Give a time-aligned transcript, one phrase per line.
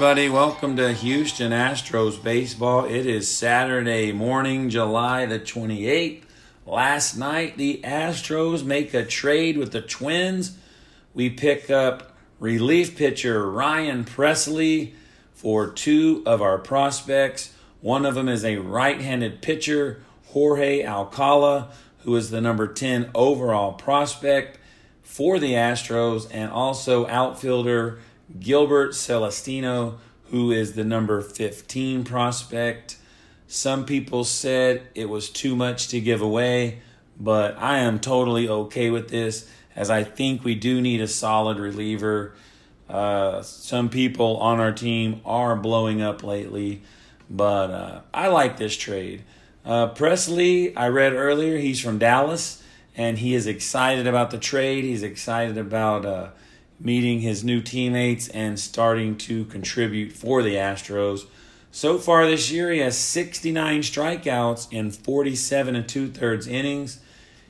[0.00, 0.30] Everybody.
[0.30, 2.86] Welcome to Houston Astros baseball.
[2.86, 6.22] It is Saturday morning, July the 28th.
[6.64, 10.56] Last night, the Astros make a trade with the Twins.
[11.12, 14.94] We pick up relief pitcher Ryan Pressly
[15.34, 17.52] for two of our prospects.
[17.82, 21.72] One of them is a right handed pitcher, Jorge Alcala,
[22.04, 24.56] who is the number 10 overall prospect
[25.02, 27.98] for the Astros, and also outfielder.
[28.38, 29.98] Gilbert Celestino,
[30.30, 32.96] who is the number 15 prospect.
[33.46, 36.80] Some people said it was too much to give away,
[37.18, 41.58] but I am totally okay with this as I think we do need a solid
[41.58, 42.34] reliever.
[42.88, 46.82] Uh, some people on our team are blowing up lately,
[47.28, 49.24] but uh, I like this trade.
[49.64, 52.62] Uh, Pressly, I read earlier, he's from Dallas,
[52.96, 54.84] and he is excited about the trade.
[54.84, 56.28] He's excited about uh,
[56.80, 61.26] meeting his new teammates and starting to contribute for the Astros.
[61.70, 67.00] So far this year, he has 69 strikeouts in 47 and two thirds innings.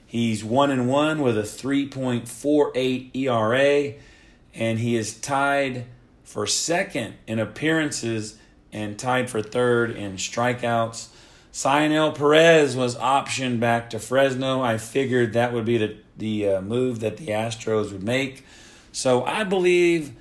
[0.05, 3.95] He's one and one with a 3.48 ERA,
[4.55, 5.87] and he is tied
[6.25, 8.37] for second in appearances
[8.73, 11.09] and tied for third in strikeouts.
[11.53, 14.61] Cionel Perez was optioned back to Fresno.
[14.61, 18.45] I figured that would be the the uh, move that the Astros would make.
[18.93, 20.13] So I believe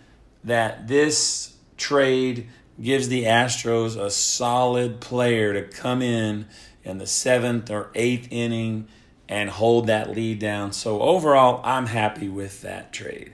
[0.44, 2.48] that this trade
[2.82, 6.48] gives the Astros a solid player to come in
[6.84, 8.88] in the seventh or eighth inning
[9.28, 10.72] and hold that lead down.
[10.72, 13.34] So overall, I'm happy with that trade.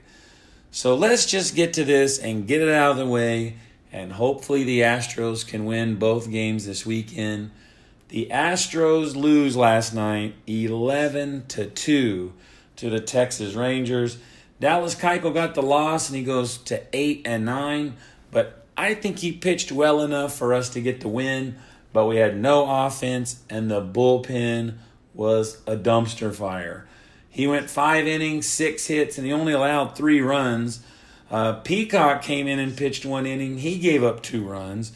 [0.70, 3.56] So let's just get to this and get it out of the way.
[3.92, 7.50] And hopefully, the Astros can win both games this weekend.
[8.08, 12.32] The Astros lose last night 11 to 2
[12.76, 14.18] to the Texas Rangers.
[14.58, 17.96] Dallas Keuchel got the loss and he goes to eight and nine,
[18.30, 21.56] but I think he pitched well enough for us to get the win.
[21.92, 24.74] But we had no offense and the bullpen
[25.14, 26.86] was a dumpster fire.
[27.30, 30.82] He went five innings, six hits, and he only allowed three runs.
[31.30, 33.58] Uh, Peacock came in and pitched one inning.
[33.58, 34.92] He gave up two runs.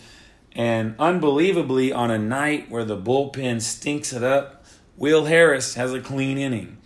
[0.52, 4.64] And unbelievably, on a night where the bullpen stinks it up,
[4.96, 6.78] Will Harris has a clean inning.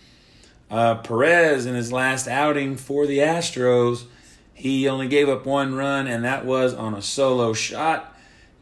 [0.70, 4.04] Uh, Perez, in his last outing for the Astros,
[4.54, 8.16] he only gave up one run, and that was on a solo shot.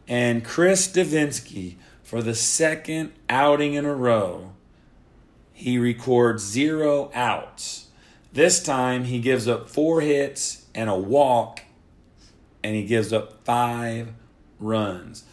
[0.07, 4.51] And Chris Devenski, for the second outing in a row,
[5.53, 7.87] he records zero outs.
[8.33, 11.61] This time, he gives up four hits and a walk,
[12.63, 14.13] and he gives up five
[14.59, 15.23] runs.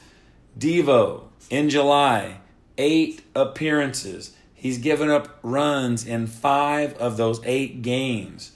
[0.58, 2.40] Devo, in July,
[2.78, 8.52] eight appearances He's given up runs in five of those eight games.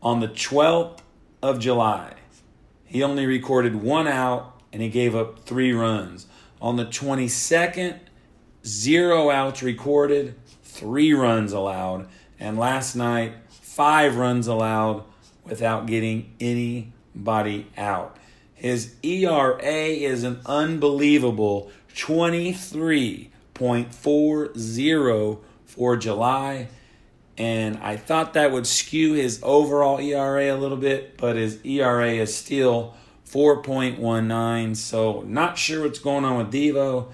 [0.00, 1.00] On the 12th
[1.42, 2.14] of July,
[2.84, 6.28] he only recorded one out and he gave up three runs.
[6.60, 7.98] On the 22nd,
[8.64, 12.06] zero outs recorded, three runs allowed.
[12.38, 15.02] And last night, five runs allowed
[15.42, 18.16] without getting anybody out.
[18.54, 26.68] His ERA is an unbelievable 23 0.40 for July.
[27.38, 32.12] And I thought that would skew his overall ERA a little bit, but his ERA
[32.12, 32.94] is still
[33.26, 34.76] 4.19.
[34.76, 37.08] So, not sure what's going on with Devo,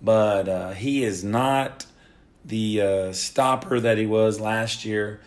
[0.00, 1.86] but uh, he is not
[2.44, 5.20] the uh, stopper that he was last year.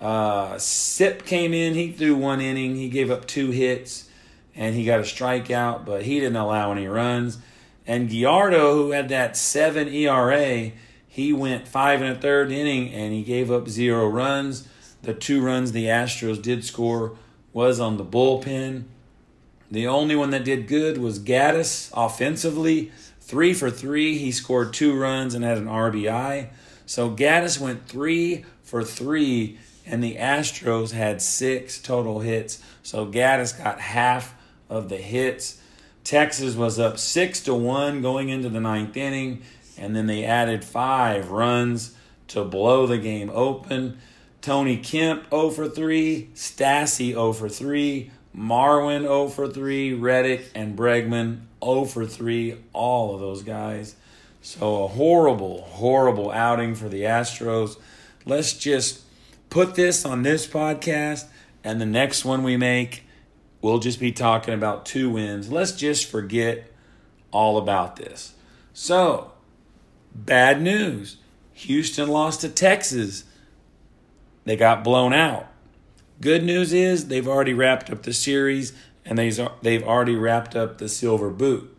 [0.00, 4.08] Uh, Sipp came in, he threw one inning, he gave up two hits,
[4.56, 7.38] and he got a strikeout, but he didn't allow any runs.
[7.86, 10.72] And Gallardo, who had that seven ERA,
[11.06, 14.68] he went five and a third inning and he gave up zero runs.
[15.02, 17.16] The two runs the Astros did score
[17.52, 18.84] was on the bullpen.
[19.70, 22.92] The only one that did good was Gaddis offensively.
[23.20, 24.18] Three for three.
[24.18, 26.48] He scored two runs and had an RBI.
[26.86, 32.62] So Gaddis went three for three, and the Astros had six total hits.
[32.82, 34.34] So Gaddis got half
[34.68, 35.60] of the hits.
[36.04, 39.42] Texas was up six to one going into the ninth inning,
[39.78, 41.94] and then they added five runs
[42.28, 43.98] to blow the game open.
[44.40, 50.76] Tony Kemp 0 for 3, Stassi 0 for 3, Marwin 0 for 3, Reddick and
[50.76, 53.94] Bregman 0 for 3, all of those guys.
[54.40, 57.76] So a horrible, horrible outing for the Astros.
[58.26, 59.02] Let's just
[59.50, 61.26] put this on this podcast,
[61.62, 63.04] and the next one we make,
[63.62, 65.50] we'll just be talking about two wins.
[65.50, 66.70] Let's just forget
[67.30, 68.34] all about this.
[68.74, 69.32] So,
[70.14, 71.16] bad news
[71.54, 73.24] Houston lost to Texas.
[74.44, 75.46] They got blown out.
[76.20, 78.72] Good news is they've already wrapped up the series
[79.04, 81.76] and they've already wrapped up the silver boot.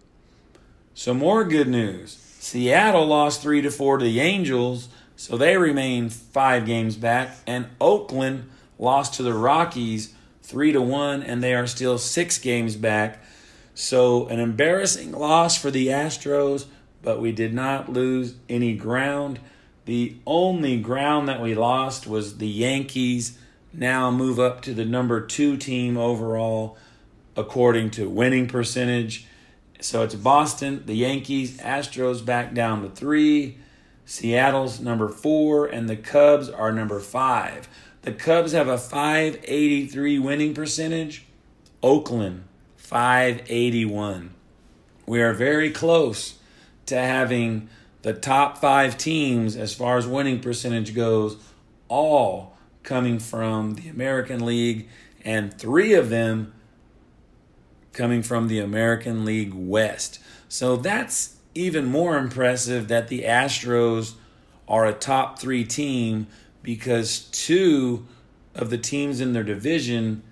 [0.93, 2.17] So more good news.
[2.39, 7.67] Seattle lost 3 to 4 to the Angels, so they remain 5 games back and
[7.79, 13.23] Oakland lost to the Rockies 3 to 1 and they are still 6 games back.
[13.73, 16.65] So an embarrassing loss for the Astros,
[17.01, 19.39] but we did not lose any ground.
[19.85, 23.37] The only ground that we lost was the Yankees
[23.73, 26.77] now move up to the number two team overall
[27.35, 29.25] according to winning percentage.
[29.81, 33.57] So it's Boston, the Yankees, Astros back down to three,
[34.05, 37.67] Seattle's number four, and the Cubs are number five.
[38.03, 41.25] The Cubs have a 583 winning percentage,
[41.81, 42.43] Oakland
[42.75, 44.33] 581.
[45.05, 46.37] We are very close
[46.87, 47.69] to having
[48.01, 51.37] the top five teams as far as winning percentage goes
[51.87, 54.89] all coming from the American League,
[55.23, 56.53] and three of them
[57.93, 60.19] coming from the American League West.
[60.49, 64.15] So that's even more impressive that the Astros
[64.67, 66.27] are a top three team
[66.63, 68.07] because two
[68.55, 70.23] of the teams in their division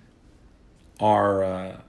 [0.98, 1.80] are uh,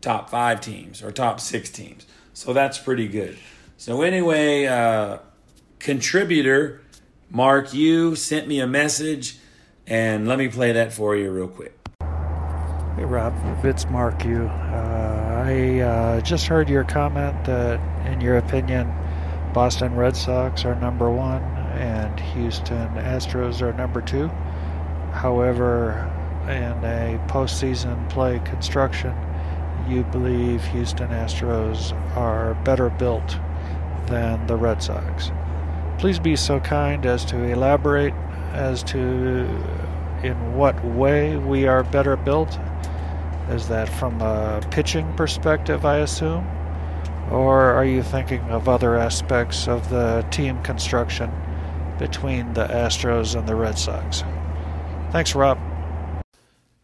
[0.00, 2.06] top five teams or top six teams.
[2.32, 3.38] So that's pretty good.
[3.78, 5.18] So, anyway, uh,
[5.78, 6.82] contributor
[7.30, 9.38] Mark, you sent me a message
[9.86, 11.72] and let me play that for you real quick.
[12.96, 14.24] Hey, Rob, it's Mark.
[14.24, 14.44] You.
[14.46, 18.92] Uh, I uh, just heard your comment that, in your opinion,
[19.52, 24.28] Boston Red Sox are number one and Houston Astros are number two.
[25.12, 26.10] However,
[26.44, 29.14] in a postseason play construction,
[29.88, 33.38] you believe Houston Astros are better built
[34.06, 35.30] than the Red Sox.
[35.98, 38.14] Please be so kind as to elaborate
[38.52, 39.46] as to
[40.22, 42.58] in what way we are better built?
[43.50, 46.46] Is that from a pitching perspective, I assume?
[47.30, 51.30] Or are you thinking of other aspects of the team construction
[51.98, 54.22] between the Astros and the Red Sox?
[55.12, 55.58] Thanks, Rob.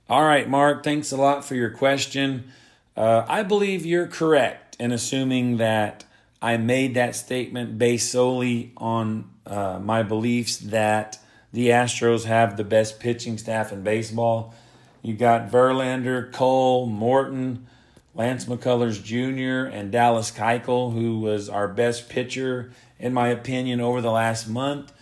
[0.08, 2.52] All right, Mark, thanks a lot for your question.
[2.96, 6.04] Uh, I believe you're correct in assuming that
[6.42, 11.18] I made that statement based solely on uh, my beliefs that
[11.52, 14.54] the Astros have the best pitching staff in baseball.
[15.02, 17.66] You got Verlander, Cole, Morton,
[18.14, 24.00] Lance McCullers Jr., and Dallas Keuchel, who was our best pitcher, in my opinion, over
[24.00, 24.92] the last month.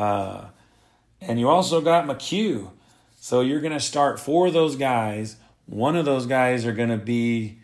[0.00, 0.48] Uh,
[1.20, 2.70] and you also got McHugh.
[3.16, 5.36] So you're going to start four of those guys.
[5.66, 7.58] One of those guys are going to be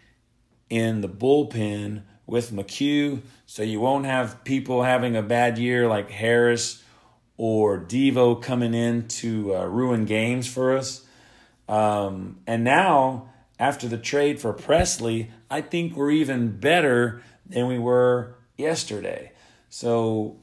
[0.68, 3.22] in the bullpen with McHugh.
[3.46, 6.82] So you won't have people having a bad year like Harris
[7.38, 11.06] or Devo coming in to uh, ruin games for us.
[11.70, 17.78] Um, and now, after the trade for Pressly, I think we're even better than we
[17.78, 19.32] were yesterday.
[19.70, 20.36] So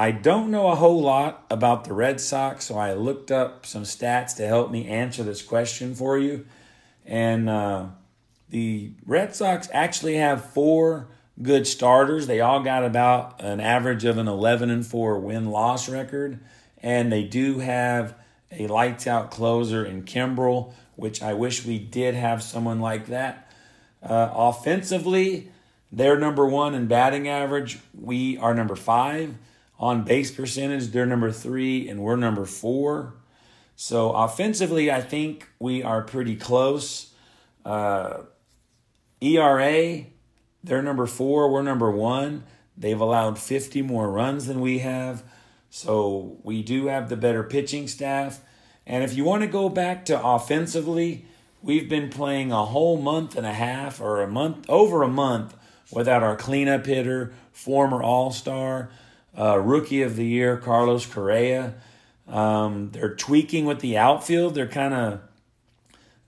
[0.00, 3.82] I don't know a whole lot about the Red Sox, so I looked up some
[3.82, 6.46] stats to help me answer this question for you.
[7.04, 7.88] And uh,
[8.48, 11.08] the Red Sox actually have four
[11.42, 12.26] good starters.
[12.26, 16.40] They all got about an average of an 11 and 4 win loss record.
[16.82, 18.14] And they do have
[18.50, 23.52] a lights out closer in Kimbrel, which I wish we did have someone like that.
[24.02, 25.50] Uh, offensively,
[25.92, 27.80] they're number one in batting average.
[27.92, 29.34] We are number five.
[29.80, 33.14] On base percentage, they're number three, and we're number four.
[33.76, 37.14] So offensively, I think we are pretty close.
[37.64, 38.24] Uh,
[39.22, 40.04] ERA,
[40.62, 42.44] They're number four, we're number one.
[42.76, 45.22] They've allowed 50 more runs than we have.
[45.70, 48.40] So we do have the better pitching staff.
[48.86, 51.24] And if you want to go back to offensively,
[51.62, 55.56] we've been playing a whole month and a half or a month, over a month,
[55.90, 58.90] without our cleanup hitter, former All Star,
[59.40, 61.74] uh, Rookie of the Year, Carlos Correa.
[62.28, 64.54] Um, they're tweaking with the outfield.
[64.54, 65.20] They're kind of,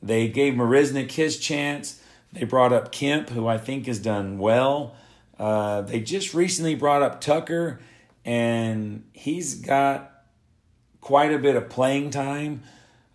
[0.03, 2.01] they gave Marisnick his chance.
[2.33, 4.97] They brought up Kemp, who I think has done well.
[5.39, 7.81] Uh, they just recently brought up Tucker,
[8.25, 10.11] and he's got
[11.01, 12.63] quite a bit of playing time.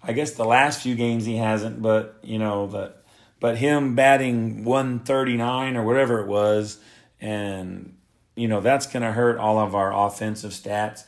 [0.04, 2.94] I guess the last few games he hasn't, but you know the,
[3.40, 6.78] but him batting 139 or whatever it was,
[7.20, 7.97] and
[8.38, 11.04] you know that's going to hurt all of our offensive stats.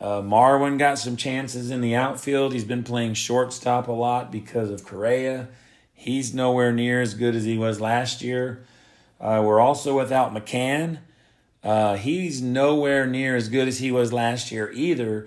[0.00, 2.52] Uh, Marwin got some chances in the outfield.
[2.52, 5.48] He's been playing shortstop a lot because of Correa.
[5.92, 8.64] He's nowhere near as good as he was last year.
[9.18, 10.98] Uh, we're also without McCann.
[11.62, 15.26] Uh, he's nowhere near as good as he was last year either.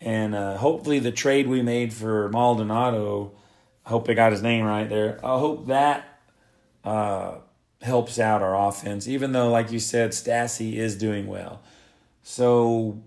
[0.00, 3.32] And uh, hopefully, the trade we made for Maldonado,
[3.84, 5.20] I hope I got his name right there.
[5.22, 6.20] I hope that
[6.84, 7.38] uh,
[7.84, 11.60] helps out our offense, even though, like you said, Stassi is doing well.
[12.22, 13.02] So,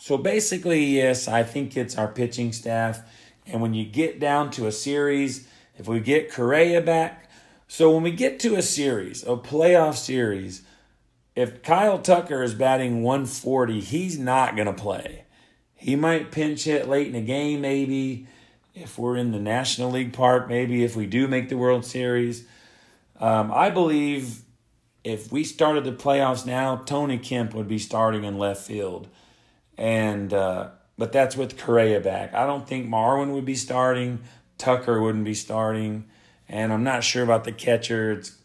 [0.00, 3.02] so basically, yes, I think it's our pitching staff.
[3.46, 5.46] And when you get down to a series,
[5.78, 7.30] if we get Correa back,
[7.68, 10.62] so when we get to a series, a playoff series,
[11.34, 15.24] if Kyle Tucker is batting 140, he's not going to play.
[15.74, 18.26] He might pinch hit late in the game, maybe.
[18.74, 22.46] If we're in the National League Park, maybe if we do make the World Series.
[23.20, 24.42] Um, I believe
[25.04, 29.08] if we started the playoffs now, Tony Kemp would be starting in left field.
[29.78, 32.34] And uh, but that's with Correa back.
[32.34, 34.20] I don't think Marwin would be starting.
[34.58, 36.06] Tucker wouldn't be starting,
[36.48, 38.12] and I'm not sure about the catcher.
[38.12, 38.36] It's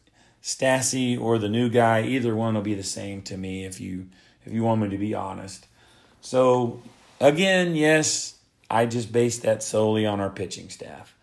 [0.44, 2.01] Stassi or the new guy.
[2.04, 4.10] Either one will be the same to me if you
[4.46, 5.68] if you want me to be honest.
[6.20, 6.82] So
[7.22, 8.36] again, yes,
[8.70, 11.16] I just based that solely on our pitching staff.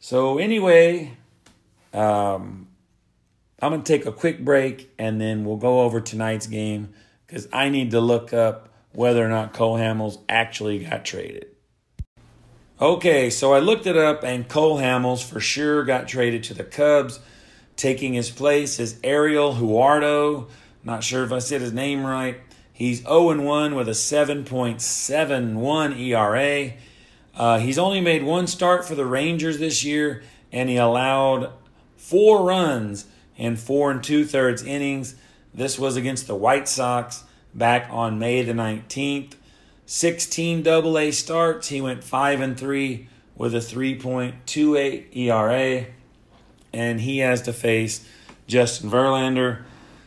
[0.00, 1.12] So anyway,
[1.92, 2.68] um,
[3.62, 6.92] I'm gonna take a quick break and then we'll go over tonight's game
[7.26, 11.46] because I need to look up whether or not Cole Hamels actually got traded.
[12.80, 16.64] Okay, so I looked it up, and Cole Hamels for sure got traded to the
[16.64, 17.20] Cubs.
[17.76, 20.48] Taking his place is Ariel Jurado.
[20.82, 22.40] Not sure if I said his name right.
[22.72, 26.72] He's 0 1 with a 7.71 ERA.
[27.34, 31.52] Uh, he's only made one start for the Rangers this year, and he allowed
[31.96, 35.14] four runs in four and two thirds innings.
[35.54, 37.24] This was against the White Sox
[37.54, 39.34] back on May the 19th.
[39.86, 41.68] 16 double A starts.
[41.68, 45.86] He went 5 and 3 with a 3.28 ERA.
[46.72, 48.08] And he has to face
[48.46, 49.62] Justin Verlander.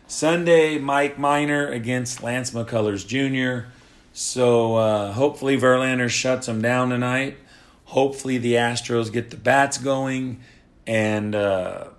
[0.08, 3.68] Sunday, Mike Minor against Lance McCullers Jr.
[4.14, 7.38] So uh, hopefully Verlander shuts him down tonight.
[7.86, 10.42] Hopefully the Astros get the bats going.
[10.88, 11.90] And uh,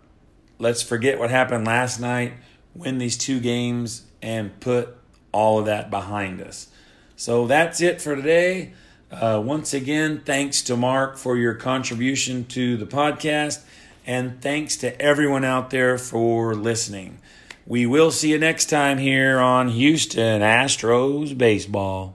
[0.58, 2.34] let's forget what happened last night.
[2.74, 4.96] Win these two games and put
[5.32, 6.68] all of that behind us.
[7.16, 8.72] So that's it for today.
[9.10, 13.62] Uh, once again, thanks to Mark for your contribution to the podcast,
[14.06, 17.18] and thanks to everyone out there for listening.
[17.66, 22.14] We will see you next time here on Houston Astros Baseball.